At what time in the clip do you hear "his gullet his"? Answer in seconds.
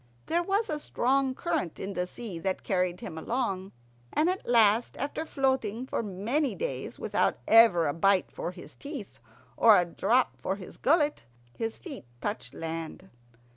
10.55-11.77